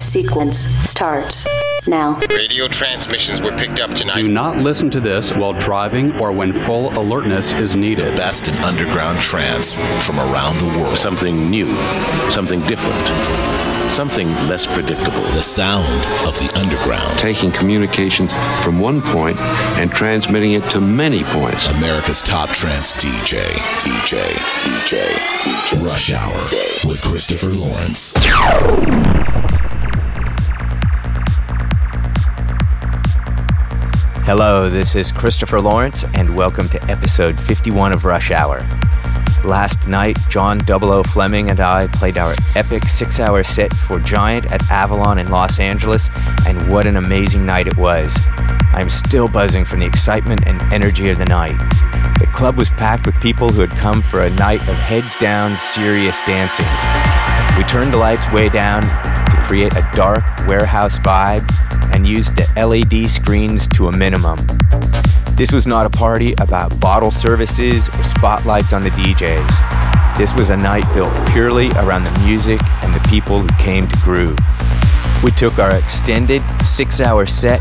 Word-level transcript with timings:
Sequence 0.00 0.58
starts 0.58 1.46
now. 1.86 2.18
Radio 2.36 2.66
transmissions 2.66 3.40
were 3.40 3.52
picked 3.52 3.80
up 3.80 3.90
tonight. 3.90 4.16
Do 4.16 4.28
not 4.28 4.58
listen 4.58 4.90
to 4.90 5.00
this 5.00 5.36
while 5.36 5.52
driving 5.52 6.18
or 6.18 6.32
when 6.32 6.52
full 6.52 6.90
alertness 6.98 7.52
is 7.52 7.76
needed. 7.76 8.16
Best 8.16 8.48
in 8.48 8.56
underground 8.64 9.20
trance 9.20 9.74
from 9.74 10.18
around 10.18 10.58
the 10.58 10.66
world. 10.66 10.96
Something 10.96 11.48
new, 11.48 11.68
something 12.28 12.66
different, 12.66 13.06
something 13.90 14.28
less 14.48 14.66
predictable. 14.66 15.22
The 15.30 15.42
sound 15.42 16.06
of 16.26 16.34
the 16.38 16.50
underground. 16.58 17.16
Taking 17.18 17.52
communications 17.52 18.32
from 18.64 18.80
one 18.80 19.00
point 19.00 19.38
and 19.78 19.90
transmitting 19.90 20.52
it 20.52 20.64
to 20.70 20.80
many 20.80 21.22
points. 21.22 21.72
America's 21.78 22.20
top 22.20 22.50
trance 22.50 22.92
DJ. 22.94 23.40
DJ. 23.78 24.20
DJ. 24.60 25.06
DJ. 25.40 25.86
Rush 25.86 26.12
Hour 26.12 26.88
with 26.88 27.00
Christopher 27.02 27.50
Lawrence. 27.50 28.14
Hello, 34.26 34.70
this 34.70 34.94
is 34.94 35.12
Christopher 35.12 35.60
Lawrence, 35.60 36.06
and 36.14 36.34
welcome 36.34 36.66
to 36.70 36.82
episode 36.90 37.38
51 37.38 37.92
of 37.92 38.06
Rush 38.06 38.30
Hour. 38.30 38.60
Last 39.44 39.86
night, 39.86 40.16
John 40.30 40.56
Double 40.60 40.90
O 40.92 41.02
Fleming 41.02 41.50
and 41.50 41.60
I 41.60 41.88
played 41.88 42.16
our 42.16 42.32
epic 42.56 42.84
six 42.84 43.20
hour 43.20 43.42
set 43.42 43.70
for 43.74 44.00
Giant 44.00 44.50
at 44.50 44.62
Avalon 44.70 45.18
in 45.18 45.30
Los 45.30 45.60
Angeles, 45.60 46.08
and 46.48 46.72
what 46.72 46.86
an 46.86 46.96
amazing 46.96 47.44
night 47.44 47.66
it 47.66 47.76
was. 47.76 48.26
I'm 48.72 48.88
still 48.88 49.28
buzzing 49.28 49.66
from 49.66 49.80
the 49.80 49.86
excitement 49.86 50.46
and 50.46 50.58
energy 50.72 51.10
of 51.10 51.18
the 51.18 51.26
night. 51.26 51.58
The 52.18 52.30
club 52.32 52.56
was 52.56 52.70
packed 52.70 53.04
with 53.04 53.20
people 53.20 53.50
who 53.50 53.60
had 53.60 53.72
come 53.72 54.00
for 54.00 54.22
a 54.22 54.30
night 54.30 54.66
of 54.70 54.76
heads 54.76 55.16
down, 55.16 55.58
serious 55.58 56.22
dancing. 56.22 56.64
We 57.58 57.64
turned 57.64 57.92
the 57.92 57.98
lights 57.98 58.32
way 58.32 58.48
down 58.48 58.80
to 58.80 59.36
create 59.46 59.76
a 59.76 59.86
dark 59.94 60.24
warehouse 60.48 60.98
vibe 60.98 61.46
and 61.94 62.06
used 62.06 62.36
the 62.36 62.66
LED 62.66 63.08
screens 63.08 63.68
to 63.68 63.86
a 63.86 63.96
minimum. 63.96 64.36
This 65.36 65.52
was 65.52 65.66
not 65.66 65.86
a 65.86 65.90
party 65.90 66.32
about 66.34 66.78
bottle 66.80 67.12
services 67.12 67.88
or 67.88 68.04
spotlights 68.04 68.72
on 68.72 68.82
the 68.82 68.90
DJs. 68.90 70.18
This 70.18 70.34
was 70.34 70.50
a 70.50 70.56
night 70.56 70.84
built 70.92 71.12
purely 71.32 71.70
around 71.72 72.02
the 72.02 72.22
music 72.26 72.60
and 72.82 72.92
the 72.92 73.08
people 73.08 73.38
who 73.38 73.48
came 73.62 73.86
to 73.86 73.96
groove. 74.02 74.38
We 75.22 75.30
took 75.30 75.58
our 75.58 75.74
extended 75.74 76.42
six 76.62 77.00
hour 77.00 77.26
set, 77.26 77.60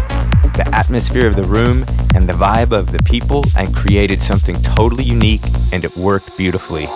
the 0.58 0.68
atmosphere 0.74 1.28
of 1.28 1.36
the 1.36 1.44
room, 1.44 1.86
and 2.16 2.28
the 2.28 2.34
vibe 2.34 2.72
of 2.72 2.92
the 2.92 3.02
people 3.04 3.44
and 3.56 3.74
created 3.76 4.20
something 4.20 4.56
totally 4.58 5.04
unique, 5.04 5.46
and 5.72 5.86
it 5.86 5.96
worked 5.96 6.36
beautifully. 6.38 6.88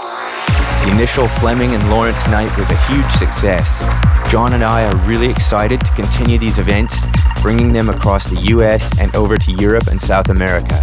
The 0.87 0.93
initial 0.93 1.27
Fleming 1.27 1.73
and 1.73 1.89
Lawrence 1.89 2.25
night 2.29 2.49
was 2.57 2.71
a 2.71 2.77
huge 2.87 3.11
success. 3.11 3.85
John 4.31 4.53
and 4.53 4.63
I 4.63 4.85
are 4.85 4.95
really 5.05 5.29
excited 5.29 5.81
to 5.81 5.91
continue 5.91 6.37
these 6.37 6.59
events, 6.59 7.03
bringing 7.41 7.73
them 7.73 7.89
across 7.89 8.29
the 8.29 8.39
US 8.55 9.01
and 9.01 9.13
over 9.13 9.37
to 9.37 9.51
Europe 9.51 9.87
and 9.87 9.99
South 9.99 10.29
America. 10.29 10.75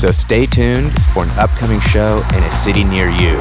So 0.00 0.06
stay 0.06 0.46
tuned 0.46 0.90
for 1.12 1.24
an 1.24 1.30
upcoming 1.32 1.80
show 1.80 2.24
in 2.34 2.44
a 2.44 2.50
city 2.50 2.84
near 2.84 3.10
you. 3.10 3.38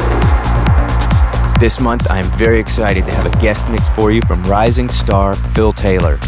This 1.61 1.79
month, 1.79 2.11
I 2.11 2.19
am 2.19 2.29
very 2.37 2.59
excited 2.59 3.05
to 3.05 3.13
have 3.13 3.25
a 3.25 3.41
guest 3.41 3.69
mix 3.71 3.87
for 3.87 4.11
you 4.11 4.21
from 4.23 4.43
rising 4.43 4.89
star 4.89 5.33
Phil 5.33 5.71
Taylor. 5.71 6.19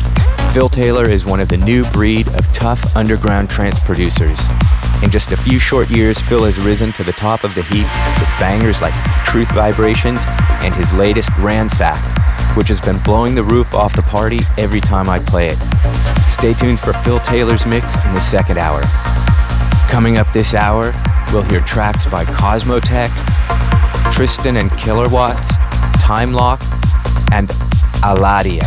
Phil 0.53 0.69
Taylor 0.69 1.07
is 1.07 1.25
one 1.25 1.39
of 1.39 1.49
the 1.49 1.57
new 1.57 1.83
breed 1.91 2.27
of 2.29 2.51
tough 2.53 2.95
underground 2.95 3.49
trance 3.49 3.83
producers. 3.83 4.39
In 5.03 5.11
just 5.11 5.31
a 5.31 5.37
few 5.37 5.59
short 5.59 5.89
years, 5.89 6.19
Phil 6.19 6.43
has 6.45 6.57
risen 6.59 6.91
to 6.93 7.03
the 7.03 7.11
top 7.11 7.43
of 7.43 7.53
the 7.53 7.61
heap 7.63 7.85
with 8.19 8.29
bangers 8.39 8.81
like 8.81 8.93
Truth 9.25 9.51
Vibrations 9.51 10.21
and 10.63 10.73
his 10.73 10.93
latest 10.95 11.29
Ransacked, 11.37 12.57
which 12.57 12.67
has 12.69 12.81
been 12.81 12.97
blowing 13.03 13.35
the 13.35 13.43
roof 13.43 13.73
off 13.75 13.95
the 13.95 14.01
party 14.01 14.39
every 14.57 14.81
time 14.81 15.09
I 15.09 15.19
play 15.19 15.49
it. 15.49 15.57
Stay 16.29 16.53
tuned 16.53 16.79
for 16.79 16.93
Phil 16.93 17.19
Taylor's 17.19 17.65
mix 17.65 18.05
in 18.05 18.13
the 18.13 18.21
second 18.21 18.57
hour. 18.57 18.81
Coming 19.89 20.17
up 20.17 20.31
this 20.33 20.53
hour, 20.53 20.93
we'll 21.31 21.43
hear 21.43 21.61
tracks 21.61 22.05
by 22.05 22.23
Cosmotech, 22.25 23.11
Tristan 24.11 24.57
and 24.57 24.71
Killerwatts, 24.71 25.55
Time 26.01 26.33
Lock, 26.33 26.59
and 27.31 27.49
Aladia. 28.01 28.65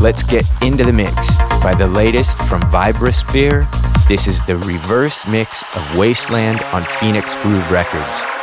Let's 0.00 0.22
get 0.22 0.48
into 0.62 0.84
the 0.84 0.92
mix 0.92 1.38
by 1.60 1.74
the 1.74 1.88
latest 1.88 2.38
from 2.42 2.60
Vibrasphere. 2.70 3.66
This 4.06 4.28
is 4.28 4.40
the 4.46 4.56
reverse 4.58 5.26
mix 5.26 5.64
of 5.76 5.98
Wasteland 5.98 6.60
on 6.72 6.82
Phoenix 6.82 7.34
Groove 7.42 7.68
Records. 7.72 8.37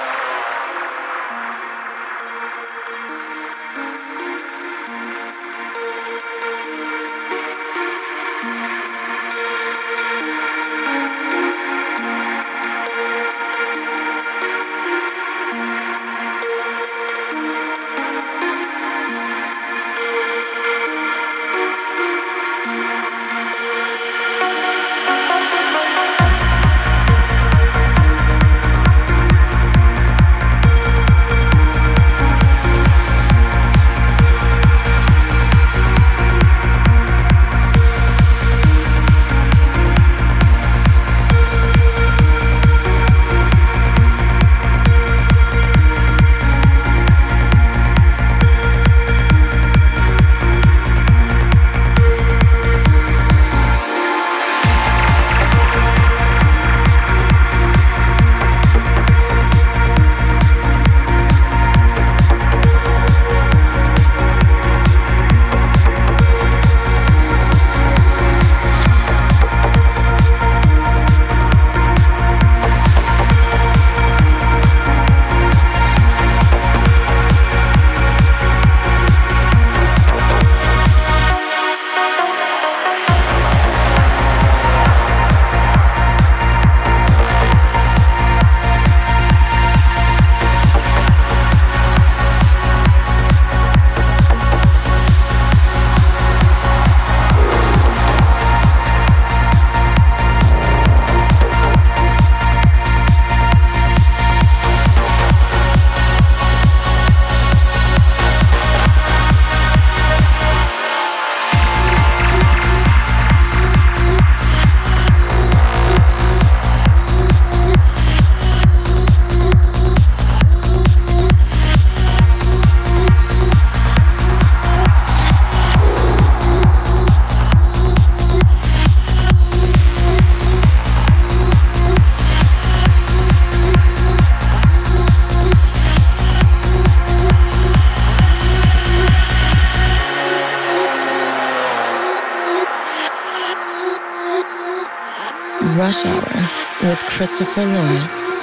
Christopher 147.16 147.64
Lawrence. 147.64 148.35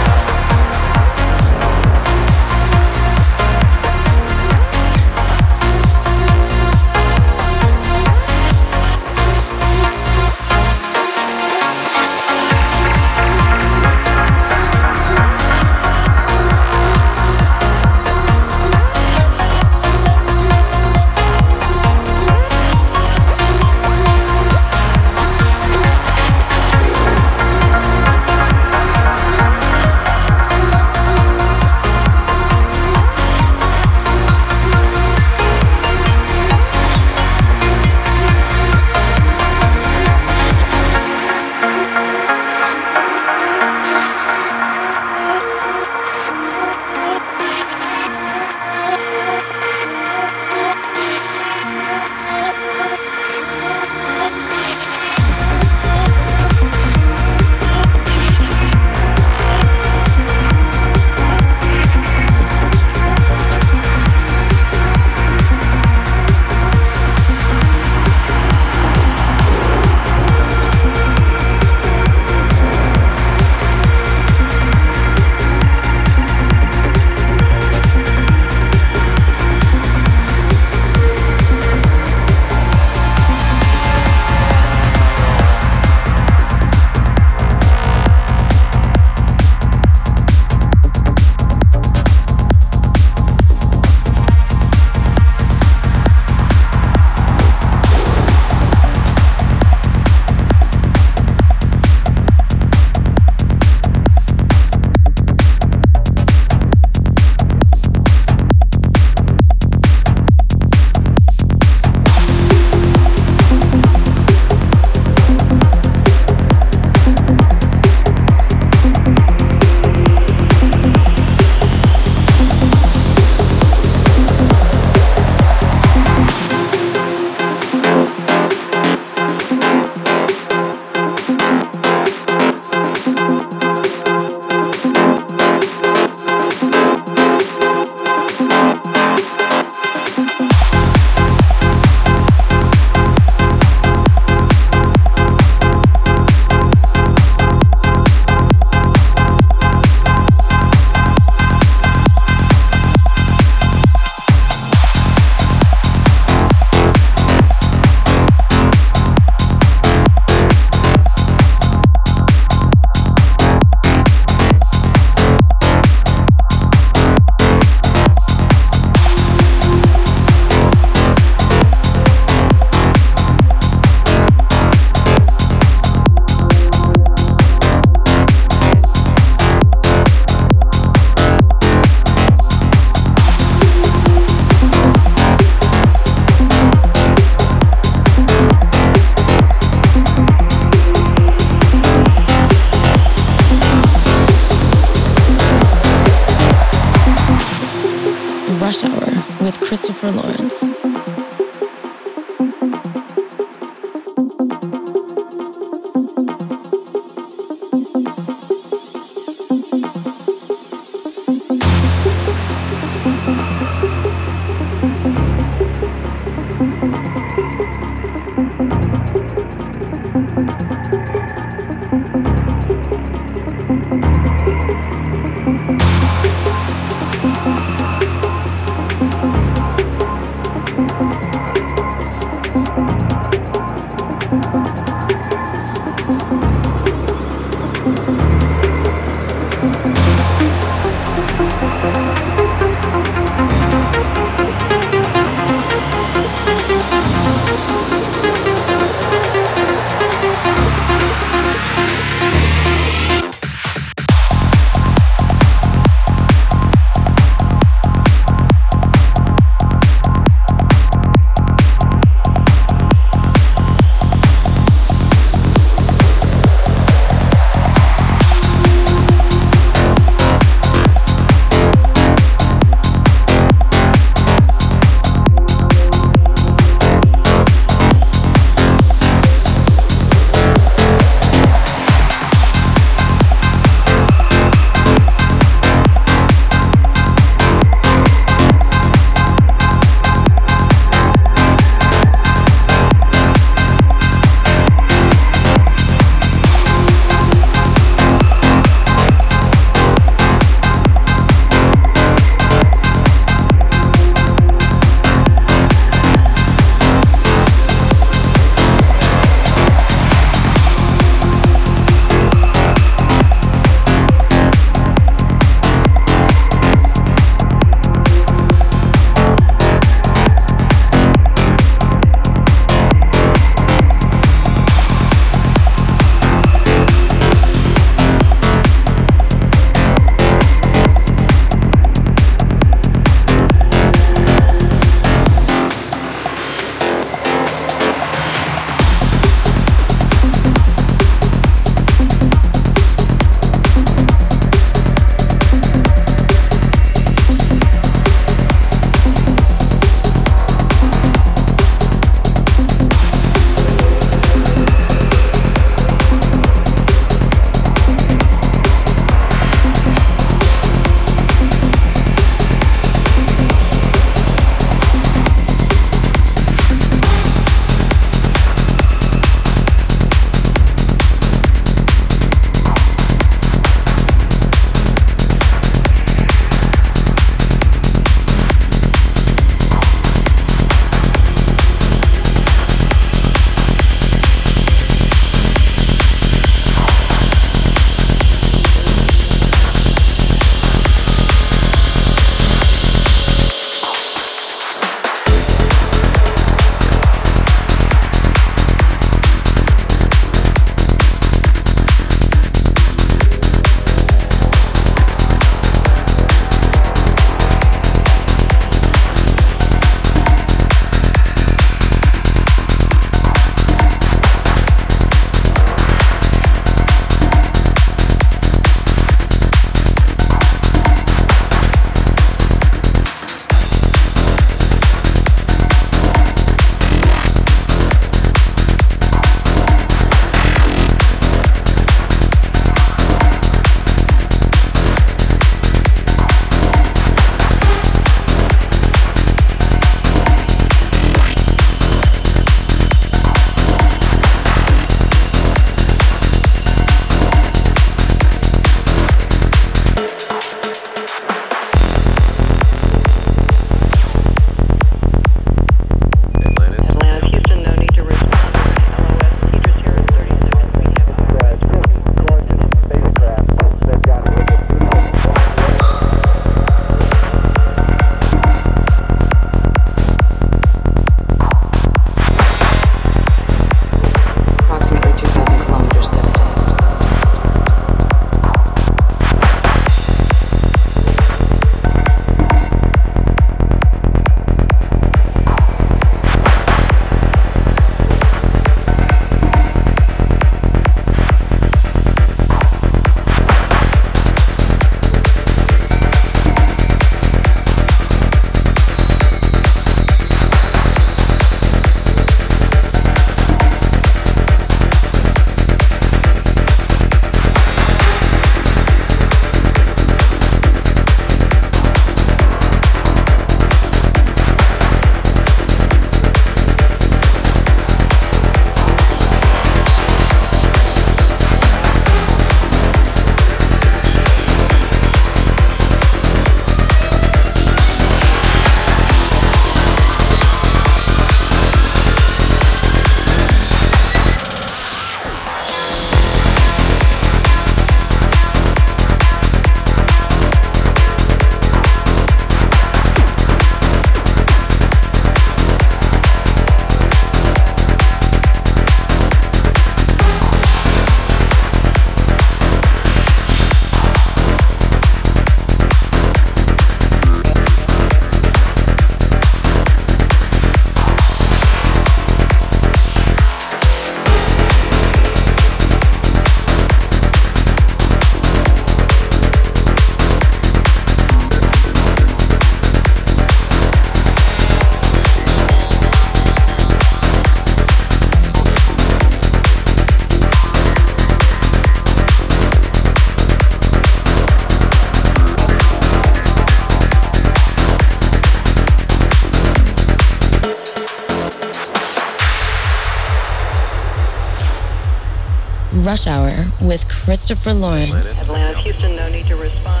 Christopher 597.23 597.75
Lawrence. 597.75 598.35
Atlanta, 598.35 598.79
Houston, 598.81 599.15
no 599.15 599.29
need 599.29 599.45
to 599.45 599.55
respond. 599.55 600.00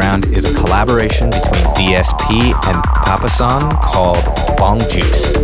Background 0.00 0.34
is 0.34 0.46
a 0.46 0.54
collaboration 0.54 1.28
between 1.28 1.64
DSP 1.76 2.40
and 2.40 2.82
Papasan 3.04 3.70
called 3.82 4.24
Bong 4.56 4.80
Juice. 4.88 5.36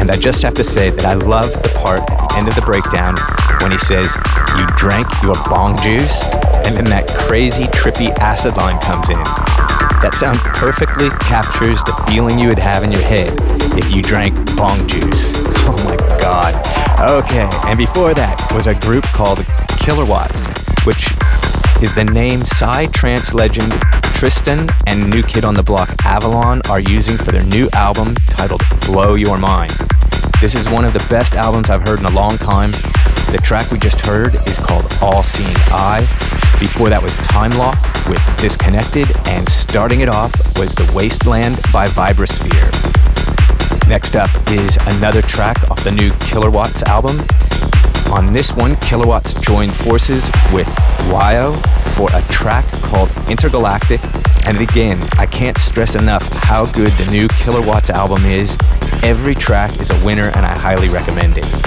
And 0.00 0.10
I 0.10 0.16
just 0.16 0.42
have 0.42 0.54
to 0.54 0.64
say 0.64 0.90
that 0.90 1.04
I 1.04 1.14
love 1.14 1.52
the 1.62 1.68
part 1.78 2.00
at 2.10 2.18
the 2.18 2.34
end 2.36 2.48
of 2.48 2.56
the 2.56 2.62
breakdown 2.62 3.14
when 3.62 3.70
he 3.70 3.78
says, 3.78 4.12
You 4.58 4.66
drank 4.76 5.06
your 5.22 5.36
bong 5.46 5.78
juice? 5.78 6.20
And 6.66 6.74
then 6.74 6.86
that 6.86 7.06
crazy, 7.28 7.62
trippy 7.70 8.10
acid 8.18 8.56
line 8.56 8.80
comes 8.80 9.08
in. 9.08 9.22
That 10.02 10.14
sound 10.14 10.40
perfectly 10.58 11.08
captures 11.22 11.78
the 11.84 11.94
feeling 12.10 12.40
you 12.40 12.48
would 12.48 12.58
have 12.58 12.82
in 12.82 12.90
your 12.90 13.02
head 13.02 13.30
if 13.78 13.94
you 13.94 14.02
drank 14.02 14.34
bong 14.56 14.88
juice. 14.88 15.30
Oh 15.64 15.78
my 15.84 15.96
god. 16.18 16.58
Okay, 16.98 17.48
and 17.70 17.78
before 17.78 18.14
that 18.14 18.50
was 18.52 18.66
a 18.66 18.74
group 18.74 19.04
called 19.04 19.38
Killerwatts, 19.78 20.50
which 20.84 21.06
is 21.82 21.94
the 21.96 22.04
name 22.04 22.44
Psy 22.44 22.86
trance 22.86 23.34
legend 23.34 23.72
Tristan 24.14 24.68
and 24.86 25.10
New 25.10 25.22
Kid 25.22 25.42
on 25.42 25.54
the 25.54 25.64
Block 25.64 25.90
Avalon 26.04 26.62
are 26.70 26.78
using 26.78 27.16
for 27.16 27.32
their 27.32 27.44
new 27.46 27.68
album 27.72 28.14
titled 28.26 28.62
Blow 28.86 29.14
Your 29.14 29.36
Mind. 29.36 29.72
This 30.40 30.54
is 30.54 30.68
one 30.70 30.84
of 30.84 30.92
the 30.92 31.04
best 31.10 31.34
albums 31.34 31.70
I've 31.70 31.82
heard 31.82 31.98
in 31.98 32.04
a 32.04 32.10
long 32.10 32.36
time. 32.36 32.70
The 33.32 33.40
track 33.42 33.72
we 33.72 33.78
just 33.78 34.06
heard 34.06 34.36
is 34.48 34.58
called 34.58 34.86
All 35.02 35.24
Seeing 35.24 35.56
Eye. 35.70 36.02
Before 36.60 36.88
that 36.88 37.02
was 37.02 37.16
Time 37.16 37.50
Lock 37.58 37.76
with 38.08 38.22
Disconnected, 38.40 39.08
and 39.26 39.48
starting 39.48 40.00
it 40.00 40.08
off 40.08 40.32
was 40.56 40.76
The 40.76 40.90
Wasteland 40.94 41.56
by 41.72 41.88
Vibrasphere. 41.88 42.70
Next 43.88 44.14
up 44.14 44.30
is 44.50 44.76
another 44.98 45.22
track 45.22 45.68
off 45.68 45.82
the 45.82 45.90
new 45.90 46.10
Killerwatts 46.12 46.84
album. 46.84 47.18
On 48.12 48.32
this 48.32 48.52
one, 48.52 48.72
Killerwatts 48.76 49.40
joined 49.42 49.74
forces 49.74 50.30
with 50.52 50.68
Wyo 51.08 51.71
for 51.92 52.08
a 52.14 52.22
track 52.28 52.64
called 52.82 53.10
Intergalactic. 53.28 54.00
And 54.46 54.60
again, 54.60 54.98
I 55.18 55.26
can't 55.26 55.56
stress 55.58 55.94
enough 55.94 56.22
how 56.32 56.66
good 56.66 56.92
the 56.92 57.06
new 57.06 57.28
Killerwatts 57.28 57.90
album 57.90 58.24
is. 58.24 58.56
Every 59.02 59.34
track 59.34 59.80
is 59.80 59.90
a 59.90 60.04
winner, 60.04 60.30
and 60.34 60.44
I 60.44 60.56
highly 60.56 60.88
recommend 60.88 61.38
it. 61.38 61.61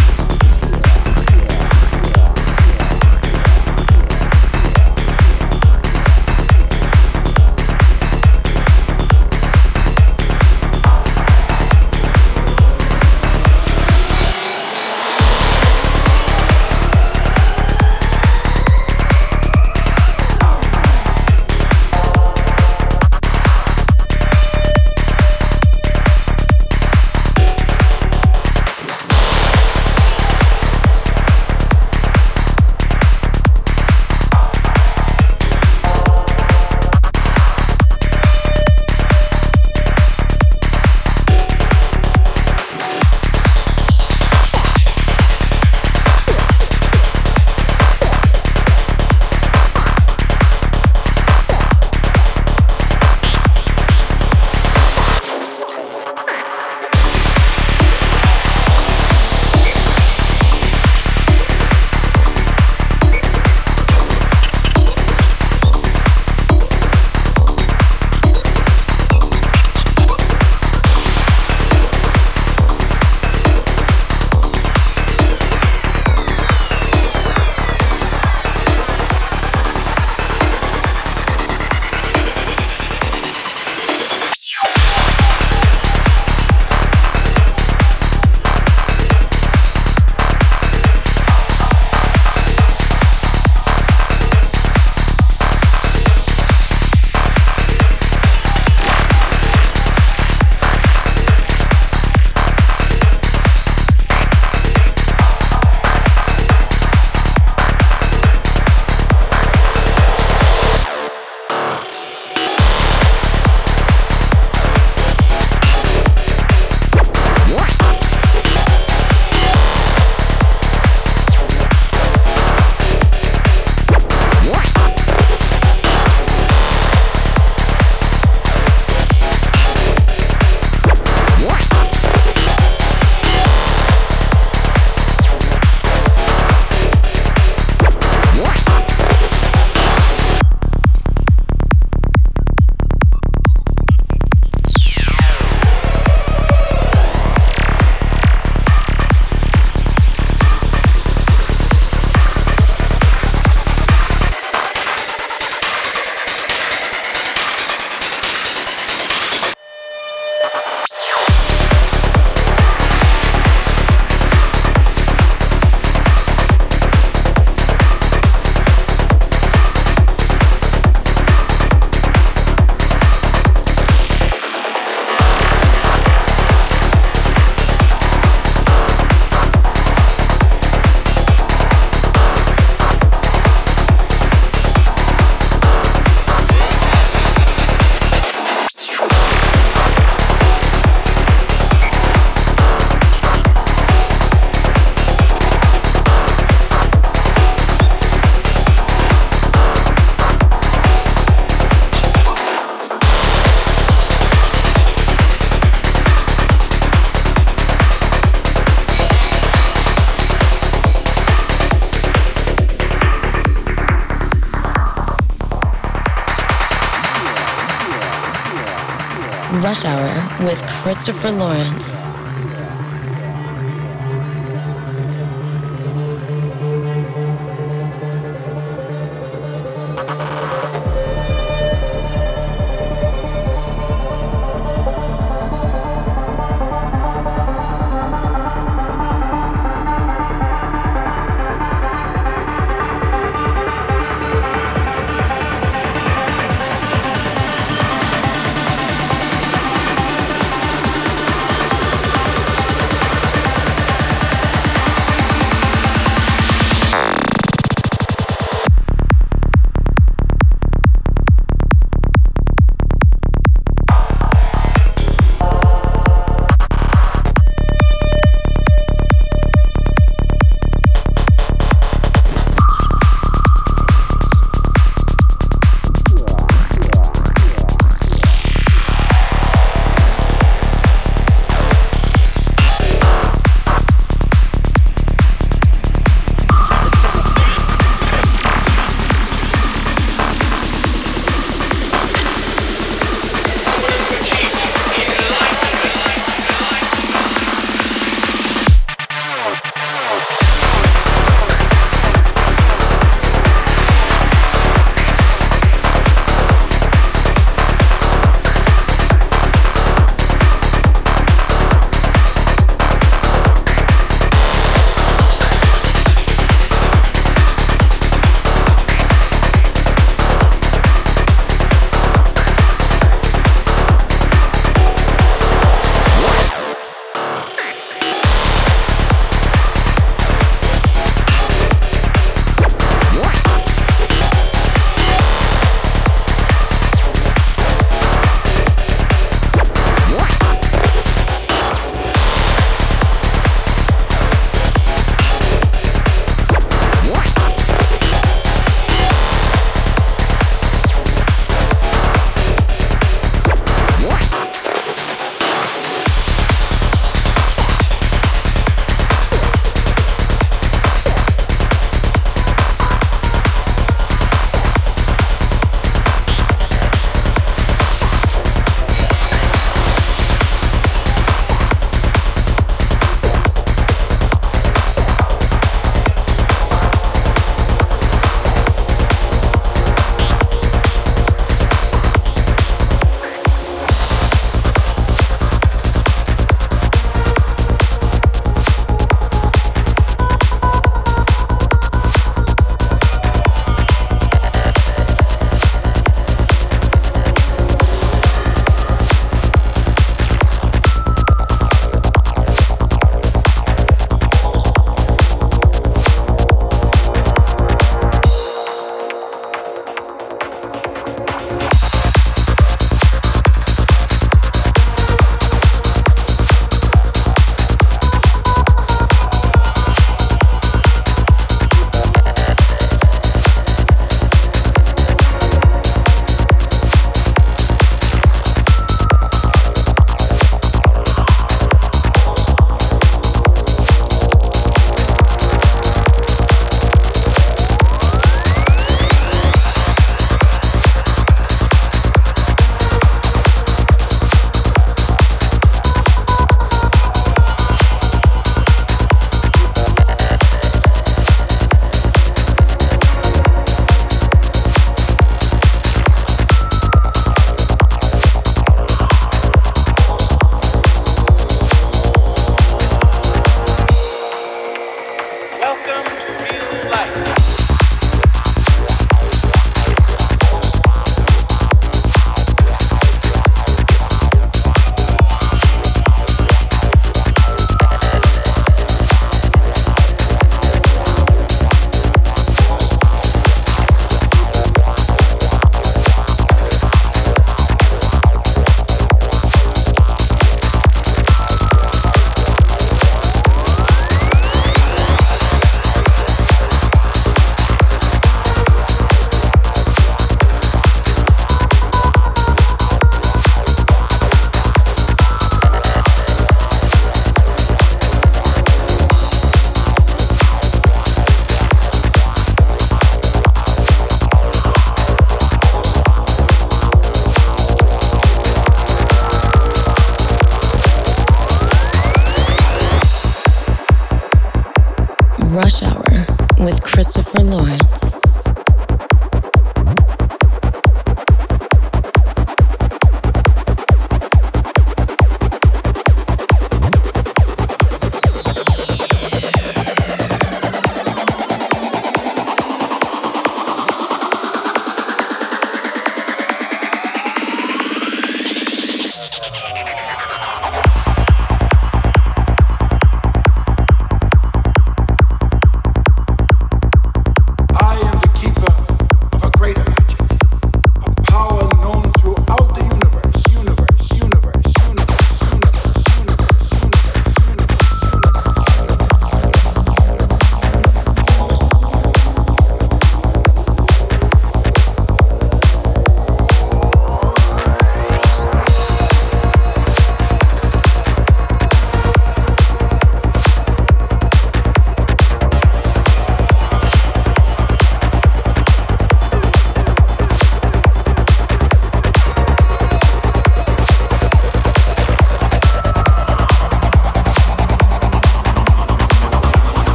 Christopher 220.86 221.32
Lawrence. 221.32 222.05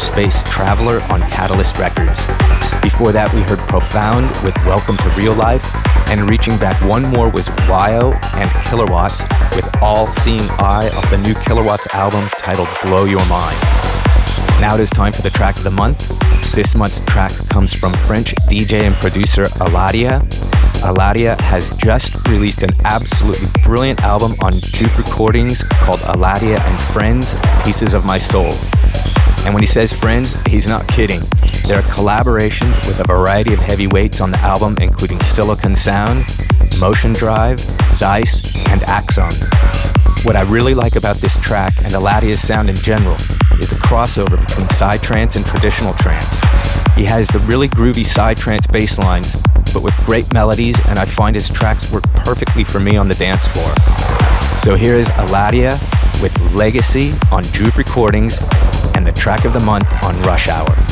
Space 0.00 0.42
Traveler 0.42 1.00
on 1.10 1.20
Catalyst 1.30 1.78
Records. 1.78 2.26
Before 2.80 3.12
that, 3.12 3.30
we 3.34 3.42
heard 3.42 3.58
Profound 3.60 4.26
with 4.42 4.56
Welcome 4.64 4.96
to 4.96 5.08
Real 5.10 5.34
Life, 5.34 5.62
and 6.10 6.28
reaching 6.28 6.56
back 6.58 6.80
one 6.88 7.04
more 7.04 7.30
was 7.30 7.48
Wyo 7.68 8.12
and 8.40 8.50
Killerwatts 8.66 9.28
with 9.54 9.68
All 9.82 10.06
Seeing 10.08 10.40
Eye 10.58 10.90
off 10.96 11.08
the 11.10 11.18
new 11.18 11.34
Killerwatts 11.34 11.92
album 11.94 12.26
titled 12.38 12.68
Blow 12.82 13.04
Your 13.04 13.24
Mind. 13.28 13.56
Now 14.60 14.74
it 14.74 14.80
is 14.80 14.90
time 14.90 15.12
for 15.12 15.22
the 15.22 15.30
track 15.30 15.56
of 15.58 15.64
the 15.64 15.70
month. 15.70 16.08
This 16.54 16.74
month's 16.74 17.00
track 17.04 17.32
comes 17.48 17.74
from 17.74 17.92
French 17.92 18.34
DJ 18.48 18.82
and 18.82 18.94
producer 18.96 19.44
Aladia. 19.60 20.20
Aladia 20.82 21.38
has 21.40 21.76
just 21.76 22.26
released 22.28 22.62
an 22.62 22.70
absolutely 22.84 23.48
brilliant 23.62 24.02
album 24.02 24.32
on 24.42 24.60
Juke 24.60 24.96
Recordings 24.96 25.62
called 25.62 26.00
Aladia 26.00 26.58
and 26.58 26.80
Friends 26.92 27.34
Pieces 27.64 27.94
of 27.94 28.04
My 28.04 28.18
Soul. 28.18 28.52
And 29.44 29.54
when 29.54 29.62
he 29.62 29.66
says 29.66 29.92
friends, 29.92 30.40
he's 30.46 30.68
not 30.68 30.86
kidding. 30.86 31.20
There 31.66 31.78
are 31.78 31.82
collaborations 31.82 32.86
with 32.86 33.00
a 33.00 33.04
variety 33.04 33.54
of 33.54 33.60
heavyweights 33.60 34.20
on 34.20 34.30
the 34.30 34.38
album, 34.38 34.76
including 34.80 35.20
Silicon 35.20 35.74
Sound, 35.74 36.24
Motion 36.78 37.12
Drive, 37.12 37.58
Zyce, 37.90 38.56
and 38.70 38.82
Axon. 38.84 39.32
What 40.24 40.36
I 40.36 40.42
really 40.42 40.74
like 40.74 40.96
about 40.96 41.16
this 41.16 41.38
track 41.38 41.78
and 41.78 41.92
Aladia's 41.92 42.40
sound 42.40 42.68
in 42.68 42.76
general 42.76 43.14
is 43.58 43.70
the 43.70 43.80
crossover 43.82 44.38
between 44.38 44.66
psytrance 44.68 45.36
and 45.36 45.44
traditional 45.46 45.94
trance. 45.94 46.38
He 46.96 47.04
has 47.04 47.28
the 47.28 47.38
really 47.46 47.68
groovy 47.68 48.04
psytrance 48.04 48.70
bass 48.70 48.98
lines, 48.98 49.40
but 49.72 49.82
with 49.82 49.96
great 50.04 50.32
melodies, 50.34 50.76
and 50.88 50.98
I 50.98 51.06
find 51.06 51.34
his 51.34 51.48
tracks 51.48 51.90
work 51.92 52.04
perfectly 52.12 52.64
for 52.64 52.80
me 52.80 52.96
on 52.96 53.08
the 53.08 53.14
dance 53.14 53.46
floor. 53.48 53.72
So 54.58 54.74
here 54.74 54.94
is 54.94 55.08
Aladia 55.10 55.72
with 56.20 56.36
Legacy 56.54 57.12
on 57.32 57.42
Juke 57.44 57.78
Recordings 57.78 58.38
and 59.00 59.06
the 59.06 59.18
track 59.18 59.46
of 59.46 59.54
the 59.54 59.60
month 59.60 59.90
on 60.04 60.14
Rush 60.22 60.50
Hour. 60.50 60.89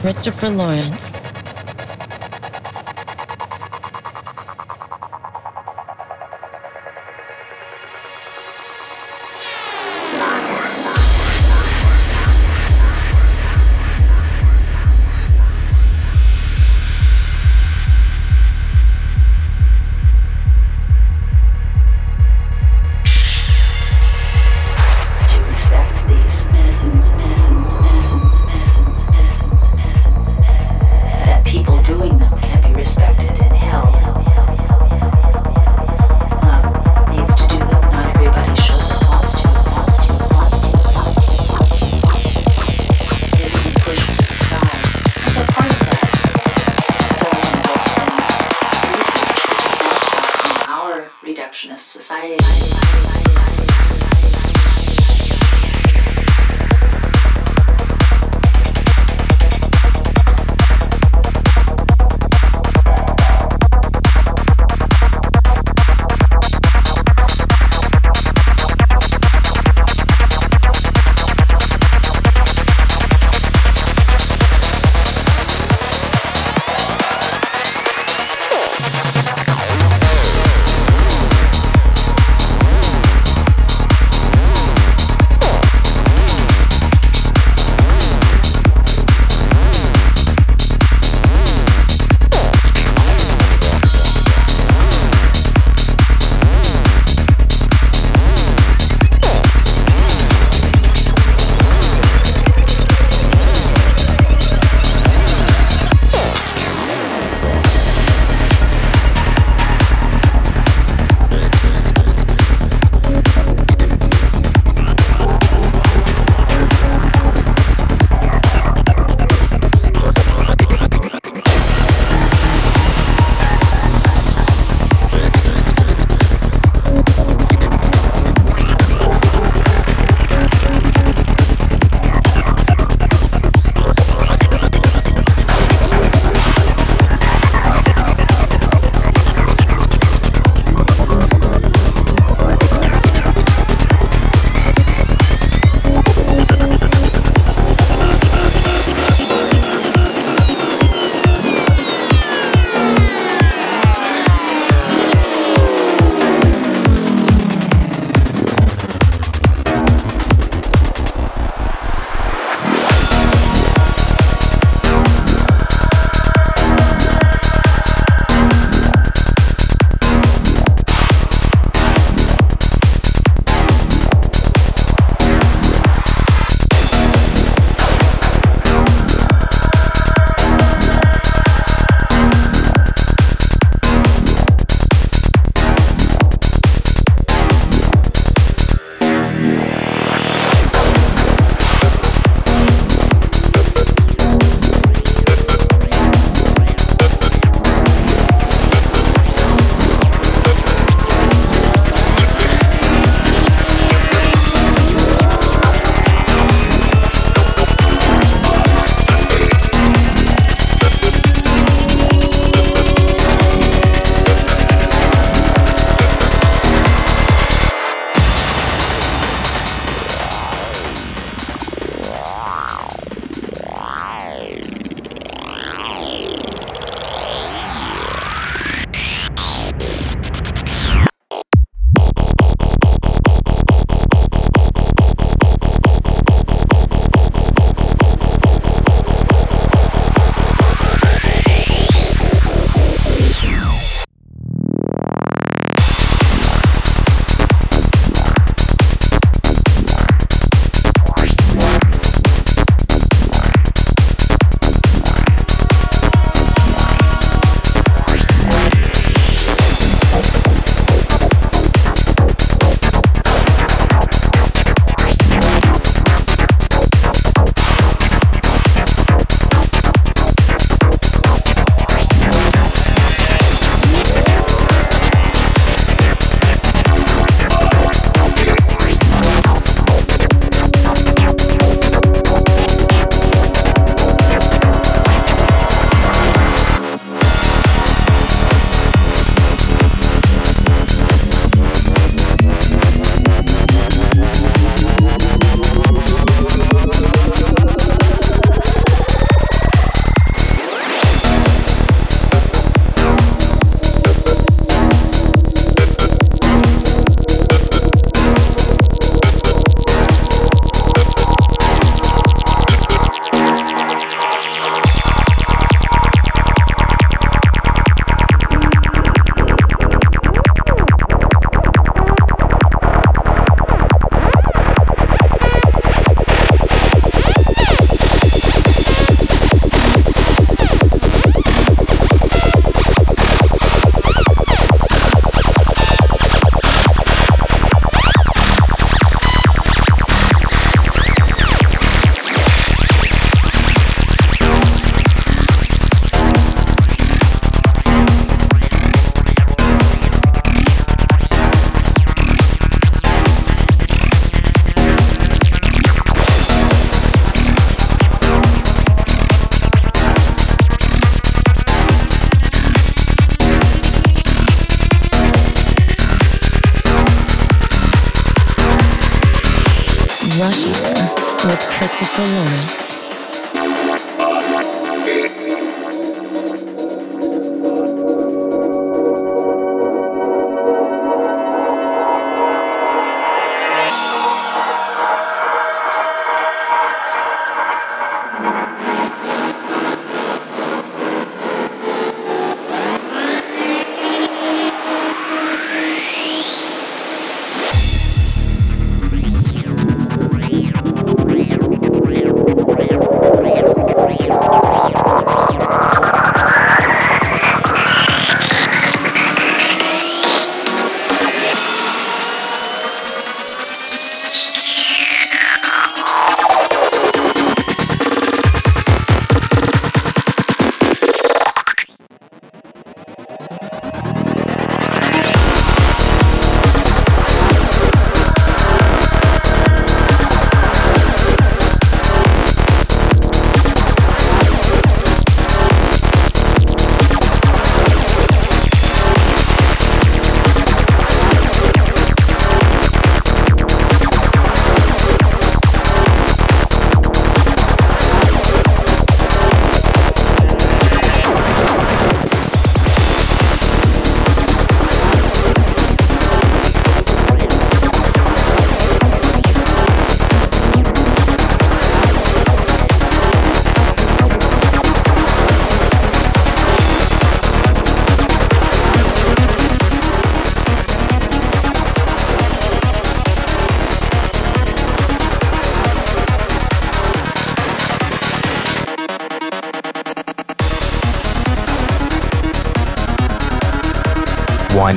Christopher 0.00 0.48
Lawrence. 0.50 1.07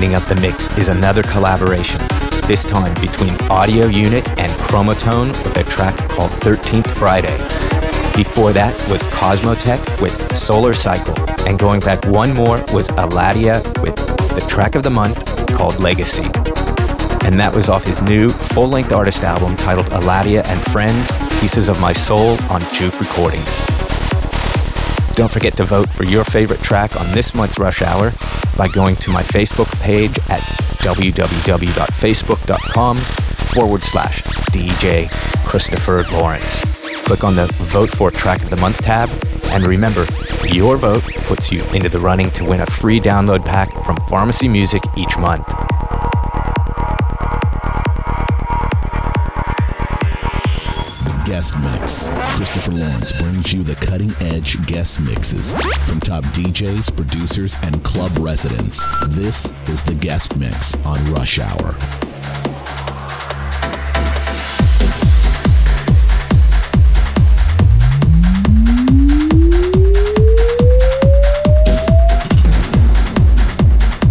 Winding 0.01 0.17
up 0.19 0.27
the 0.27 0.41
mix 0.41 0.67
is 0.79 0.87
another 0.87 1.21
collaboration, 1.21 2.01
this 2.47 2.65
time 2.65 2.91
between 2.99 3.39
Audio 3.51 3.85
Unit 3.85 4.27
and 4.29 4.51
Chromatone 4.53 5.27
with 5.27 5.57
a 5.57 5.63
track 5.65 5.95
called 6.09 6.31
13th 6.41 6.89
Friday. 6.89 7.37
Before 8.17 8.51
that 8.51 8.73
was 8.89 9.03
Cosmotech 9.03 10.01
with 10.01 10.35
Solar 10.35 10.73
Cycle, 10.73 11.13
and 11.47 11.59
going 11.59 11.81
back 11.81 12.03
one 12.07 12.33
more 12.33 12.57
was 12.73 12.87
Aladia 12.97 13.61
with 13.83 13.95
the 13.95 14.43
track 14.49 14.73
of 14.73 14.81
the 14.81 14.89
month 14.89 15.23
called 15.53 15.79
Legacy. 15.79 16.25
And 17.23 17.39
that 17.39 17.53
was 17.55 17.69
off 17.69 17.85
his 17.85 18.01
new 18.01 18.29
full 18.29 18.69
length 18.69 18.91
artist 18.91 19.23
album 19.23 19.55
titled 19.55 19.91
Aladia 19.91 20.43
and 20.47 20.59
Friends 20.71 21.11
Pieces 21.39 21.69
of 21.69 21.79
My 21.79 21.93
Soul 21.93 22.41
on 22.49 22.61
Juke 22.73 22.99
Recordings. 22.99 23.55
Don't 25.13 25.29
forget 25.29 25.55
to 25.57 25.63
vote 25.63 25.89
for 25.89 26.05
your 26.05 26.23
favorite 26.23 26.61
track 26.61 26.99
on 26.99 27.05
this 27.11 27.35
month's 27.35 27.59
Rush 27.59 27.83
Hour 27.83 28.11
by 28.57 28.67
going 28.69 28.95
to 28.97 29.11
my 29.11 29.23
Facebook 29.23 29.71
page 29.81 30.17
at 30.29 30.41
www.facebook.com 30.81 32.97
forward 32.97 33.83
slash 33.83 34.21
DJ 34.51 35.09
Christopher 35.45 36.03
Lawrence. 36.13 36.61
Click 37.05 37.23
on 37.23 37.35
the 37.35 37.47
Vote 37.57 37.89
for 37.89 38.11
Track 38.11 38.43
of 38.43 38.49
the 38.49 38.57
Month 38.57 38.81
tab, 38.81 39.09
and 39.51 39.63
remember, 39.65 40.05
your 40.47 40.77
vote 40.77 41.03
puts 41.25 41.51
you 41.51 41.63
into 41.65 41.89
the 41.89 41.99
running 41.99 42.31
to 42.31 42.45
win 42.45 42.61
a 42.61 42.65
free 42.65 42.99
download 42.99 43.45
pack 43.45 43.71
from 43.85 43.97
Pharmacy 44.07 44.47
Music 44.47 44.81
each 44.95 45.17
month. 45.17 45.47
Christopher 52.41 52.71
Lawrence 52.71 53.13
brings 53.13 53.53
you 53.53 53.61
the 53.61 53.75
cutting 53.85 54.11
edge 54.19 54.65
guest 54.65 54.99
mixes 54.99 55.53
from 55.87 55.99
top 55.99 56.23
DJs, 56.33 56.95
producers, 56.97 57.55
and 57.61 57.83
club 57.83 58.17
residents. 58.17 58.83
This 59.09 59.53
is 59.67 59.83
the 59.83 59.93
guest 59.93 60.35
mix 60.37 60.73
on 60.83 60.97
Rush 61.13 61.37
Hour. 61.37 61.75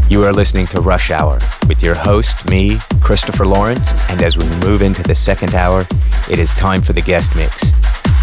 You 0.08 0.22
are 0.22 0.32
listening 0.32 0.68
to 0.68 0.80
Rush 0.80 1.10
Hour 1.10 1.40
with 1.66 1.82
your 1.82 1.96
host, 1.96 2.48
me, 2.48 2.78
Christopher 3.00 3.44
Lawrence, 3.44 3.92
and 4.08 4.22
as 4.22 4.38
we 4.38 4.44
move 4.64 4.82
into 4.82 5.02
the 5.02 5.16
second 5.16 5.56
hour, 5.56 5.84
it 6.30 6.38
is 6.38 6.54
time 6.54 6.80
for 6.80 6.92
the 6.92 7.02
guest 7.02 7.34
mix. 7.34 7.69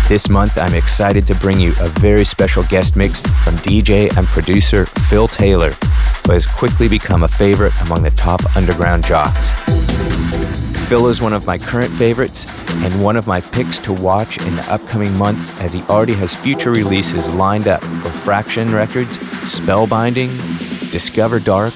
This 0.08 0.30
month, 0.30 0.58
I'm 0.58 0.74
excited 0.74 1.28
to 1.28 1.36
bring 1.36 1.60
you 1.60 1.74
a 1.82 1.90
very 1.90 2.24
special 2.24 2.64
guest 2.64 2.96
mix 2.96 3.20
from 3.20 3.56
DJ 3.56 4.16
and 4.18 4.26
producer 4.28 4.86
Phil 4.86 5.28
Taylor, 5.28 5.72
who 6.26 6.32
has 6.32 6.48
quickly 6.48 6.88
become 6.88 7.24
a 7.24 7.28
favorite 7.28 7.74
among 7.82 8.04
the 8.04 8.12
top 8.12 8.40
underground 8.56 9.04
jocks. 9.04 9.52
Phil 10.88 11.08
is 11.08 11.22
one 11.22 11.34
of 11.34 11.46
my 11.46 11.58
current 11.58 11.92
favorites 11.92 12.46
and 12.86 13.04
one 13.04 13.18
of 13.18 13.28
my 13.28 13.42
picks 13.42 13.80
to 13.80 13.92
watch 13.92 14.38
in 14.38 14.56
the 14.56 14.72
upcoming 14.72 15.14
months 15.18 15.52
as 15.60 15.74
he 15.74 15.82
already 15.90 16.14
has 16.14 16.34
future 16.34 16.72
releases 16.72 17.28
lined 17.36 17.68
up 17.68 17.82
for 17.82 18.10
Fraction 18.10 18.74
Records, 18.74 19.18
Spellbinding, 19.18 20.30
Discover 20.90 21.42
Dark, 21.42 21.74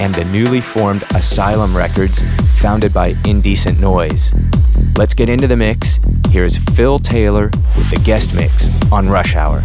and 0.00 0.12
the 0.16 0.28
newly 0.32 0.60
formed 0.60 1.04
Asylum 1.14 1.76
Records, 1.76 2.22
founded 2.60 2.92
by 2.92 3.14
Indecent 3.24 3.78
Noise. 3.78 4.32
Let's 4.96 5.14
get 5.14 5.28
into 5.28 5.46
the 5.46 5.56
mix. 5.56 6.00
Here's 6.30 6.58
Phil 6.58 6.98
Taylor 6.98 7.50
with 7.74 7.90
the 7.90 8.00
guest 8.04 8.34
mix 8.34 8.68
on 8.92 9.08
Rush 9.08 9.34
Hour. 9.34 9.64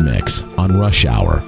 Mix 0.00 0.42
on 0.58 0.78
Rush 0.78 1.04
Hour. 1.04 1.42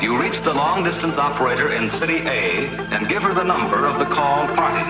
You 0.00 0.20
reach 0.20 0.40
the 0.42 0.52
long 0.52 0.82
distance 0.82 1.18
operator 1.18 1.72
in 1.72 1.90
City 1.90 2.18
A 2.18 2.66
and 2.90 3.08
give 3.08 3.22
her 3.22 3.34
the 3.34 3.44
number 3.44 3.86
of 3.86 3.98
the 3.98 4.04
called 4.06 4.48
party. 4.56 4.82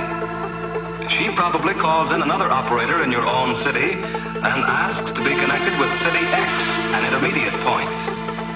She 1.09 1.29
probably 1.35 1.75
calls 1.75 2.11
in 2.11 2.23
another 2.23 2.51
operator 2.51 3.03
in 3.03 3.13
your 3.13 3.27
own 3.27 3.55
city 3.57 3.93
and 3.93 4.59
asks 4.65 5.13
to 5.13 5.23
be 5.23 5.35
connected 5.37 5.79
with 5.79 5.93
City 6.01 6.25
X, 6.33 6.51
an 6.97 7.05
intermediate 7.05 7.53
point. 7.61 7.91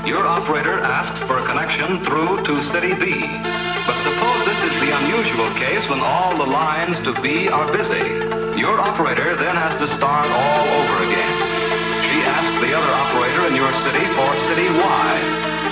Your 0.06 0.26
operator 0.26 0.78
asks 0.80 1.20
for 1.26 1.38
a 1.38 1.44
connection 1.44 2.04
through 2.04 2.44
to 2.44 2.62
City 2.62 2.94
B. 2.94 3.20
But 3.86 3.98
suppose 4.02 4.44
this 4.46 4.62
is 4.72 4.80
the 4.80 4.96
unusual 5.04 5.50
case 5.60 5.88
when 5.90 6.00
all 6.00 6.36
the 6.36 6.46
lines 6.50 6.98
to 7.00 7.12
B 7.20 7.48
are 7.48 7.70
busy. 7.70 8.02
Your 8.58 8.80
operator 8.80 9.36
then 9.36 9.56
has 9.56 9.76
to 9.76 9.88
start 9.88 10.26
all 10.26 10.66
over 10.80 11.04
again. 11.04 11.45
The 12.56 12.72
other 12.72 12.88
operator 12.88 13.52
in 13.52 13.54
your 13.54 13.70
city 13.84 14.04
for 14.16 14.30
City 14.48 14.64
Y, 14.64 15.08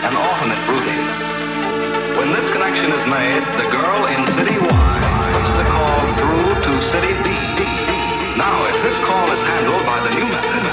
an 0.04 0.12
alternate 0.14 0.60
routing. 0.68 1.04
When 2.20 2.32
this 2.36 2.44
connection 2.52 2.92
is 2.92 3.04
made, 3.08 3.40
the 3.56 3.64
girl 3.72 4.04
in 4.04 4.20
City 4.36 4.60
Y 4.60 4.96
puts 5.32 5.50
the 5.56 5.64
call 5.64 6.00
through 6.20 6.52
to 6.60 6.72
City 6.92 7.16
B. 7.24 7.32
Now, 8.36 8.68
if 8.68 8.76
this 8.84 8.98
call 9.08 9.26
is 9.32 9.40
handled 9.40 9.80
by 9.88 9.98
the 10.04 10.12
new 10.12 10.28
method, 10.28 10.64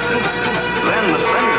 then 0.84 1.04
the 1.16 1.20
sender 1.32 1.51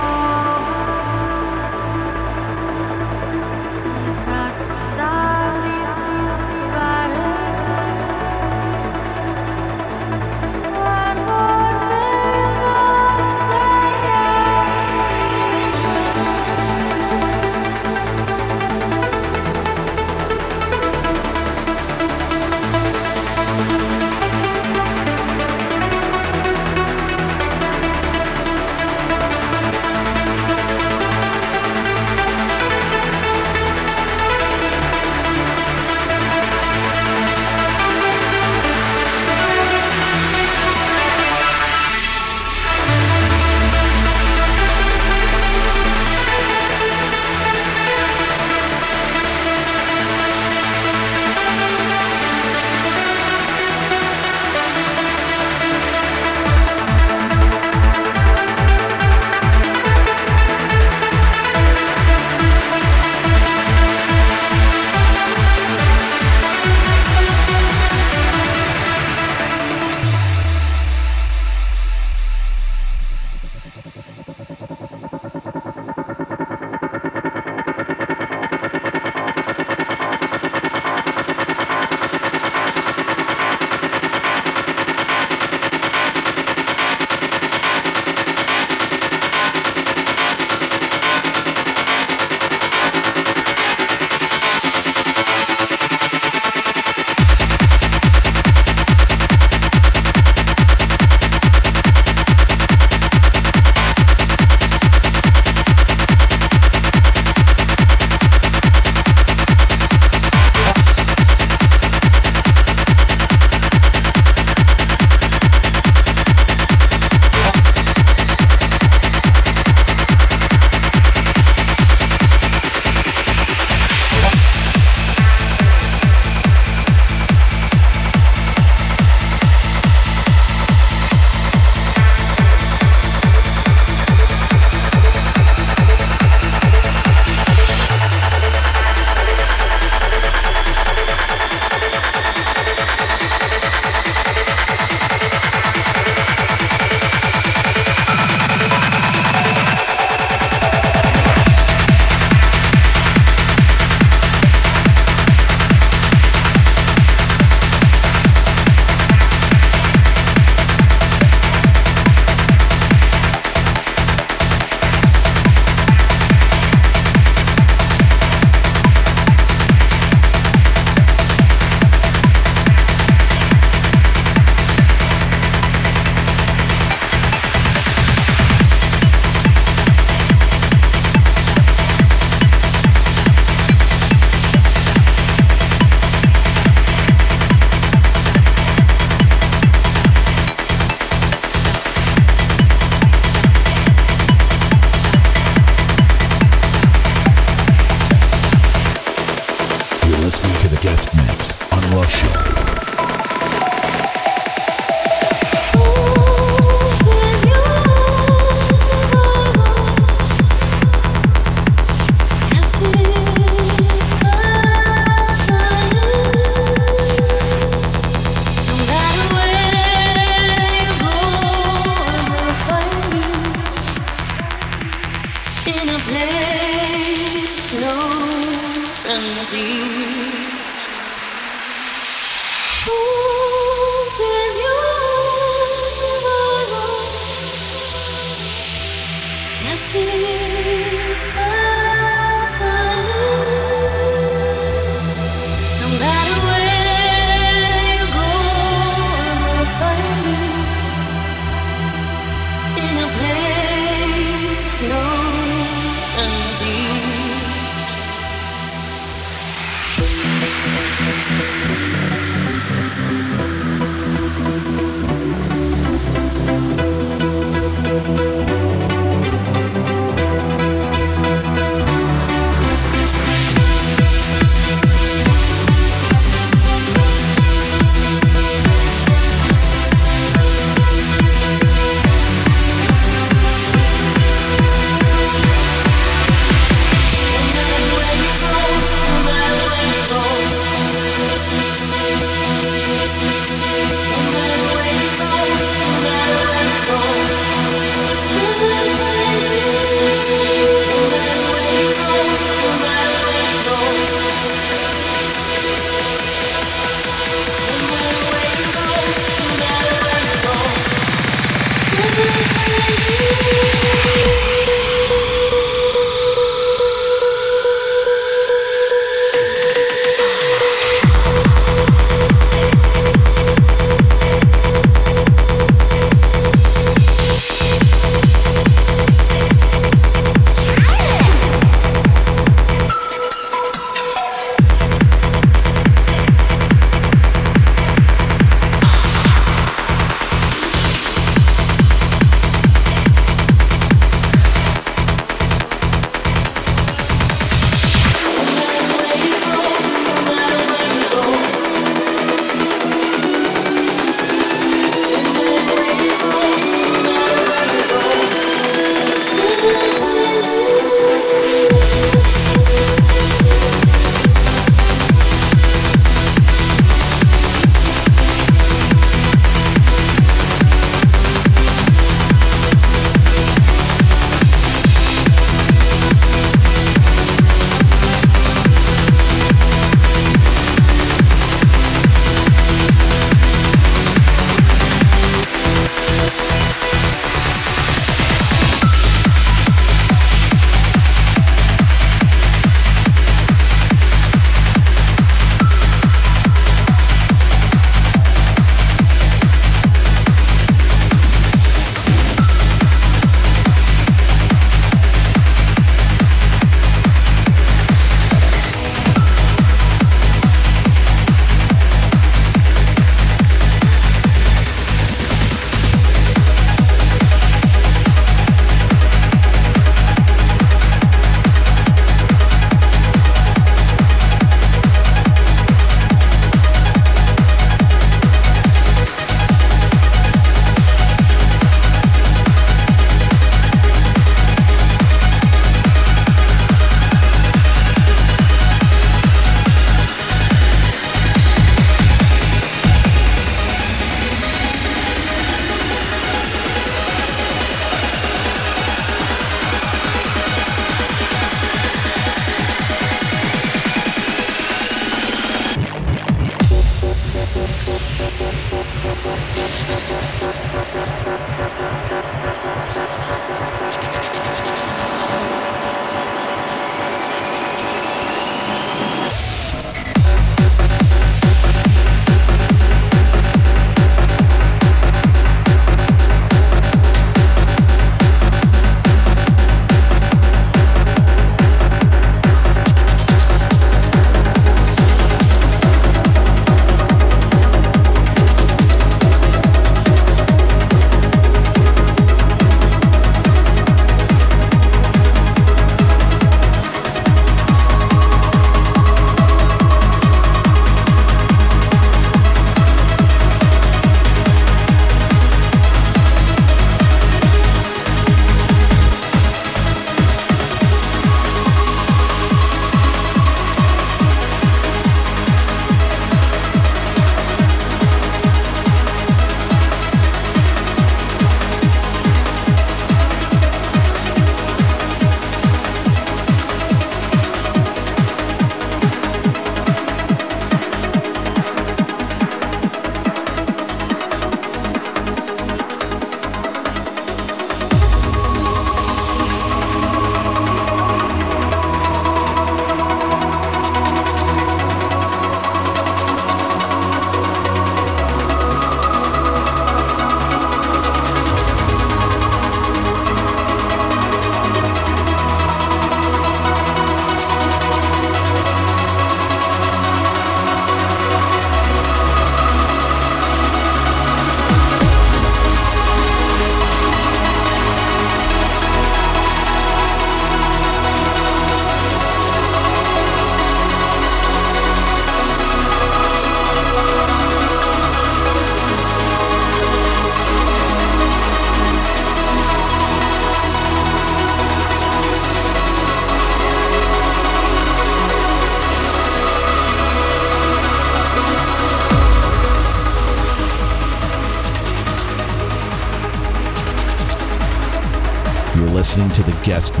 guest 599.63 600.00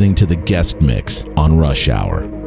listening 0.00 0.14
to 0.14 0.24
the 0.24 0.36
guest 0.46 0.80
mix 0.80 1.26
on 1.36 1.58
Rush 1.58 1.90
Hour. 1.90 2.39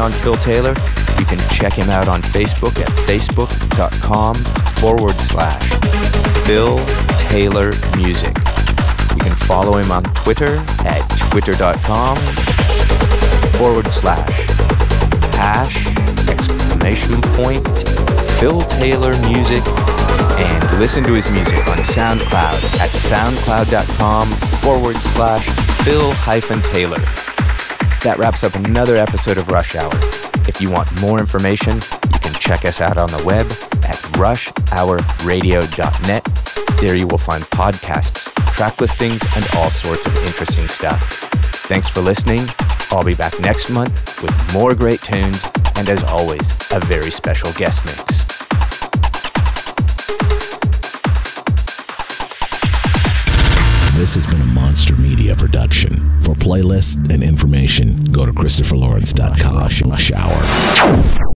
Information 0.00 0.02
on 0.02 0.12
Phil 0.22 0.36
Taylor, 0.36 0.74
you 1.18 1.24
can 1.24 1.38
check 1.50 1.72
him 1.72 1.90
out 1.90 2.08
on 2.08 2.22
Facebook 2.22 2.78
at 2.78 2.88
facebook.com 3.06 4.34
forward 4.80 5.20
slash 5.20 5.68
Phil 6.46 6.78
Taylor 7.18 7.72
Music. 7.96 8.36
You 9.16 9.22
can 9.22 9.34
follow 9.46 9.78
him 9.78 9.90
on 9.92 10.02
Twitter 10.04 10.56
at 10.84 11.00
twitter.com 11.30 12.16
forward 13.58 13.90
slash 13.92 14.46
hash 15.34 15.86
exclamation 16.28 17.20
point 17.36 17.66
Phil 18.38 18.62
Taylor 18.62 19.12
Music 19.28 19.62
and 19.66 20.78
listen 20.78 21.04
to 21.04 21.12
his 21.12 21.30
music 21.30 21.66
on 21.68 21.76
SoundCloud 21.78 22.78
at 22.78 22.90
soundcloud.com 22.90 24.28
forward 24.62 24.96
slash 24.96 25.46
Phil 25.84 26.10
hyphen 26.12 26.60
Taylor. 26.72 27.29
That 28.02 28.16
wraps 28.16 28.42
up 28.44 28.54
another 28.54 28.96
episode 28.96 29.36
of 29.36 29.48
Rush 29.48 29.76
Hour. 29.76 29.90
If 30.48 30.58
you 30.58 30.70
want 30.70 30.88
more 31.02 31.20
information, 31.20 31.74
you 31.74 32.18
can 32.18 32.32
check 32.32 32.64
us 32.64 32.80
out 32.80 32.96
on 32.96 33.10
the 33.10 33.22
web 33.26 33.44
at 33.84 33.98
rushhourradio.net. 34.16 36.24
There 36.80 36.96
you 36.96 37.06
will 37.06 37.18
find 37.18 37.44
podcasts, 37.44 38.32
track 38.54 38.80
listings, 38.80 39.22
and 39.36 39.46
all 39.56 39.68
sorts 39.68 40.06
of 40.06 40.16
interesting 40.24 40.66
stuff. 40.66 41.02
Thanks 41.68 41.90
for 41.90 42.00
listening. 42.00 42.48
I'll 42.90 43.04
be 43.04 43.14
back 43.14 43.38
next 43.38 43.68
month 43.68 44.22
with 44.22 44.32
more 44.54 44.74
great 44.74 45.02
tunes 45.02 45.46
and, 45.76 45.86
as 45.90 46.02
always, 46.04 46.54
a 46.72 46.80
very 46.80 47.10
special 47.10 47.52
guest 47.52 47.84
mix. 47.84 48.24
This 53.94 54.14
has 54.14 54.26
been 54.26 54.40
a 54.40 54.46
Monster 54.46 54.96
Media 54.96 55.36
production. 55.36 56.09
For 56.30 56.36
playlists 56.36 57.12
and 57.12 57.24
information, 57.24 58.04
go 58.12 58.24
to 58.24 58.32
ChristopherLawrence.com. 58.32 59.96
Shower. 59.96 61.29